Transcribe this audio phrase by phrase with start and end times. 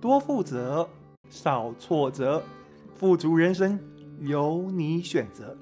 [0.00, 0.88] 多负责，
[1.28, 2.40] 少挫折，
[2.94, 3.80] 富足人生
[4.20, 5.56] 由你选择。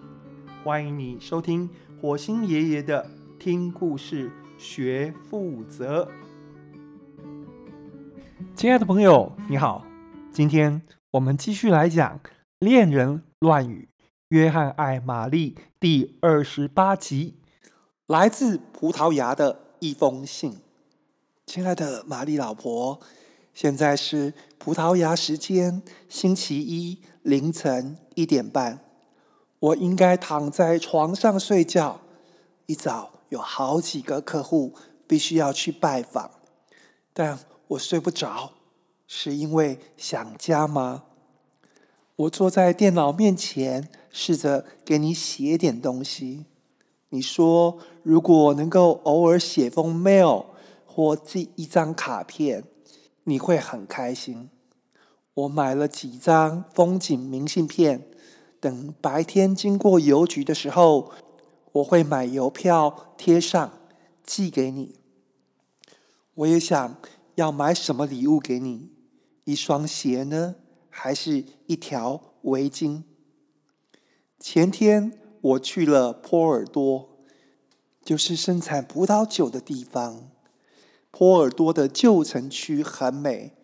[0.63, 1.71] 欢迎你收听
[2.03, 6.07] 火星爷爷的听故事学负责。
[8.55, 9.87] 亲爱的朋友，你好，
[10.31, 10.83] 今天
[11.13, 12.21] 我们继续来讲
[12.59, 13.89] 《恋人乱语》
[14.29, 17.39] 约翰爱玛丽第二十八集，
[18.07, 20.59] 来自葡萄牙的一封信。
[21.47, 23.01] 亲爱的玛丽老婆，
[23.57, 28.81] 现在是葡萄牙时间星期一凌晨一点半，
[29.59, 32.03] 我应该躺在床上睡觉。
[32.67, 34.75] 一早有好几个客户
[35.07, 36.31] 必须要去拜访，
[37.15, 37.39] 但
[37.69, 38.51] 我睡不着，
[39.07, 41.05] 是因为想家吗？
[42.17, 46.45] 我坐在电脑面前，试着给你写点东西。
[47.09, 50.45] 你说，如果能够偶尔写封 mail。
[50.85, 52.65] 或寄一张卡片，
[53.29, 54.51] 你会很开心。
[55.35, 58.09] 我买了几张风景明信片，
[58.59, 61.13] 等白天经过邮局的时候，
[61.73, 63.79] 我会买邮票贴上
[64.25, 64.95] 寄给你。
[66.35, 66.97] 我也想
[67.35, 68.93] 要买什么礼物给你，
[69.45, 70.55] 一双鞋呢，
[70.89, 73.03] 还是一条围巾？
[74.39, 77.09] 前天我去了波尔多，
[78.03, 80.31] 就是生产葡萄酒的地方。
[81.19, 83.55] 波尔多的旧城区很美，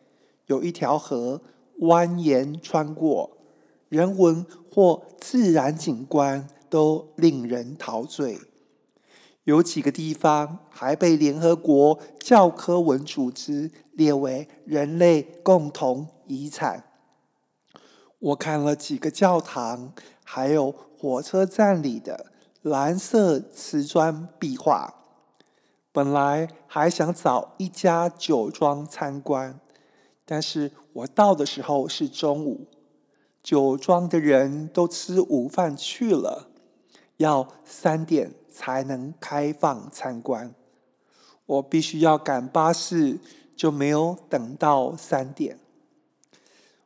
[0.46, 1.42] 有一条河
[1.80, 3.36] 蜿蜒穿过，
[3.90, 8.38] 人文或自然景观都令人陶醉。
[9.44, 16.84] 有几个地方还被联合国教科文组织列为人类共同遗产。
[18.18, 19.92] 我看了几个教堂，
[20.24, 25.01] 还有火车站里的蓝色瓷砖壁画。
[25.92, 29.60] 本来还想找一家酒庄参观，
[30.24, 32.66] 但是我到的时候是中午，
[33.42, 36.48] 酒庄的人都吃午饭去了，
[37.18, 40.54] 要三点才能开放参观。
[41.44, 43.18] 我必须要赶巴士，
[43.54, 45.58] 就没有等到三点。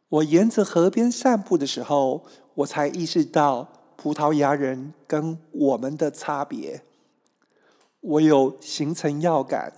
[0.08, 2.24] 我沿着河边散步的时候，
[2.54, 6.82] 我才意识到葡萄牙人跟我们的差别。
[8.00, 9.72] 我有行程要赶，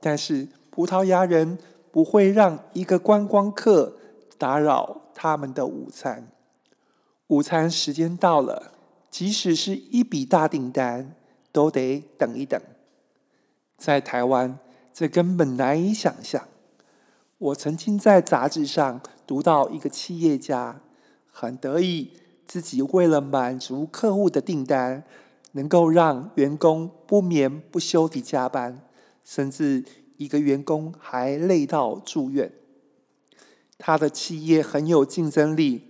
[0.00, 1.58] 但是葡萄牙人
[1.90, 3.96] 不会让一个观光客
[4.38, 6.28] 打扰他们的午餐。
[7.28, 8.72] 午餐时间到了，
[9.10, 11.14] 即使是一笔大订单，
[11.50, 12.60] 都得等一等。
[13.76, 14.58] 在台湾，
[14.92, 16.46] 这根本难以想象。
[17.38, 20.80] 我曾经在杂志上读到一个企业家
[21.30, 22.12] 很得意，
[22.46, 25.02] 自己为了满足客户的订单。
[25.56, 28.86] 能够让员工不眠不休地加班，
[29.24, 29.84] 甚至
[30.16, 32.52] 一个员工还累到住院。
[33.78, 35.82] 他的企业很有竞争力，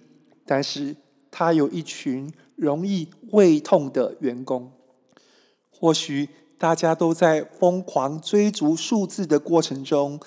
[0.46, 0.96] 但是
[1.30, 4.72] 他有一群容易胃痛的员工。
[5.70, 10.20] 或许大家都在疯狂追逐数字的过程中，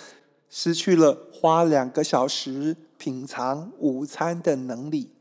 [0.49, 5.11] 失去了花两个小时品尝午餐的能力。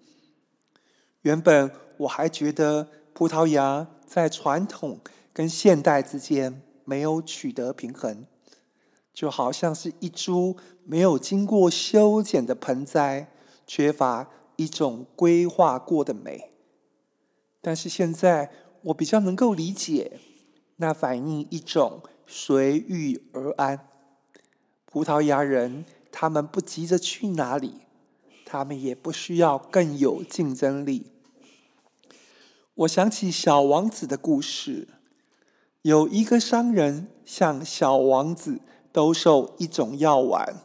[1.23, 3.89] 原本我还觉得葡萄牙。
[4.07, 5.01] 在传统
[5.33, 8.25] 跟现代之间没有取得平衡，
[9.13, 13.33] 就好像是一株没有经过修剪的盆栽，
[13.67, 16.53] 缺乏一种规划过的美。
[17.61, 20.21] 但是现在我比较能够理解，
[20.77, 23.89] 那反映一种随遇而安。
[24.85, 27.81] 葡萄牙人他们不急着去哪里，
[28.45, 31.11] 他们也不需要更有竞争力。
[32.77, 34.87] 我想起小王子的故事，
[35.81, 38.61] 有一个商人向小王子
[38.93, 40.63] 兜售一种药丸，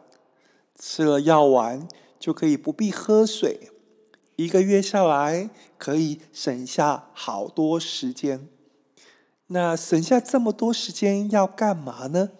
[0.78, 1.88] 吃了药丸
[2.20, 3.72] 就可以不必喝水，
[4.36, 8.50] 一个月下来可以省下好多时间。
[9.48, 12.32] 那省下这么多时间要干嘛呢？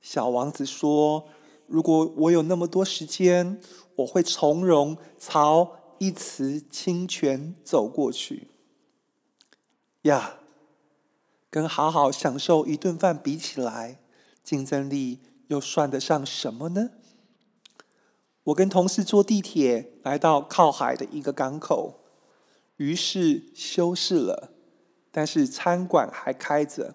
[0.00, 1.26] 小王子说
[1.68, 3.60] ：“如果我有那么多时间，
[3.96, 8.48] 我会从容朝一池清泉走过去。”
[10.04, 10.36] 呀，
[11.50, 13.98] 跟好好享受一顿饭比起来，
[14.42, 16.90] 竞争力又算得上什么呢？
[18.44, 22.00] 我跟同事坐地铁来到靠海的一个港口，
[22.76, 24.52] 于是休市了，
[25.10, 26.94] 但是餐馆还开着。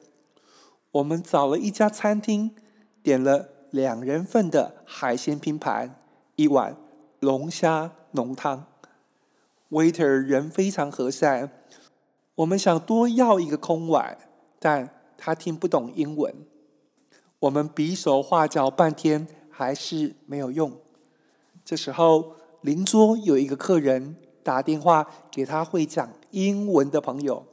[0.91, 2.55] 我们找了一家餐厅，
[3.01, 5.99] 点了两人份的海鲜拼盘，
[6.35, 6.77] 一碗
[7.19, 8.67] 龙虾浓汤。
[9.71, 11.51] waiter 人非常和善。
[12.39, 14.17] 我们想多要一个空碗，
[14.59, 16.33] 但他听不懂英文。
[17.39, 20.71] 我们比手画脚半天，还是没有用。
[21.65, 27.45] 这时候，邻桌有一个客人打电话给他会讲英文的朋友，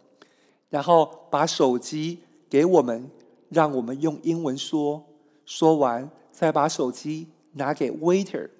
[0.68, 3.10] 然后把手机给我们，
[3.48, 5.04] 让我们用英文说，
[5.44, 8.50] 说完再把手机拿给 waiter。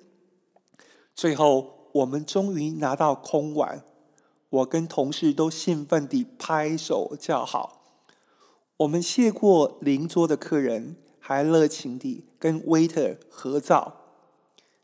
[1.14, 3.84] 最后，我们终于拿到空碗，
[4.48, 7.82] 我跟同事都兴奋地拍手叫好。
[8.78, 14.02] 我们谢过邻桌的客人，还热情地跟 waiter 合照。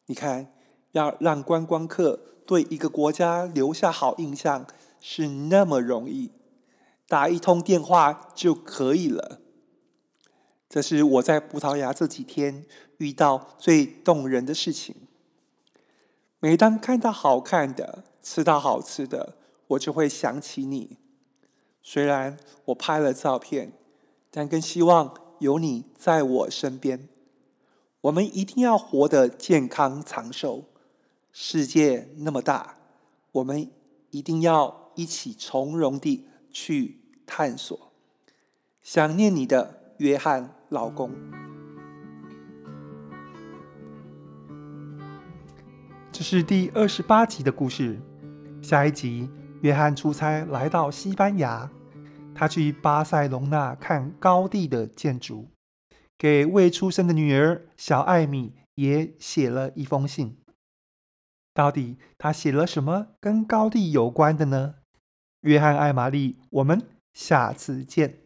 [0.07, 0.53] 你看，
[0.93, 4.67] 要让观光客对一个国家留下好印象
[5.01, 6.33] 是那么容易，
[7.07, 9.41] 打一通电话就可以了。
[10.69, 12.65] 这是我在葡萄牙这几天
[12.97, 14.97] 遇到最动人的事情。
[16.41, 19.37] 每当看到好看的、吃到好吃的，
[19.73, 20.99] 我就会想起你。
[21.83, 23.73] 虽然我拍了照片。
[24.35, 27.07] 但更希望有你在我身边。
[28.01, 30.65] 我们一定要活得健康长寿。
[31.31, 32.77] 世界那么大，
[33.33, 33.71] 我们
[34.11, 37.93] 一定要一起从容地去探索。
[38.83, 41.11] 想念你的约翰老公。
[46.11, 48.01] 这是第二十八集的故事。
[48.63, 49.29] 下一集，
[49.63, 51.71] 约翰出差来到西班牙。
[52.35, 55.49] 他去巴塞隆纳看高地的建筑，
[56.17, 60.39] 给未出生的女儿小艾米也写了一封信。
[61.53, 64.77] 到底他写了什么跟高地有关的呢？
[65.43, 66.81] 约翰艾玛丽，我们
[67.13, 68.22] 下次见。